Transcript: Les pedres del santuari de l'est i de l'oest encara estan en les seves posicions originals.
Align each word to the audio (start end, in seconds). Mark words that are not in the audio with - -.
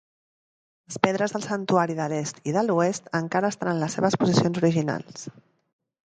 Les 0.89 0.95
pedres 1.03 1.35
del 1.35 1.43
santuari 1.47 1.97
de 1.99 2.07
l'est 2.13 2.41
i 2.53 2.57
de 2.57 2.65
l'oest 2.71 3.13
encara 3.21 3.53
estan 3.55 3.71
en 3.75 3.83
les 3.85 3.99
seves 4.01 4.19
posicions 4.25 4.63
originals. 4.65 5.31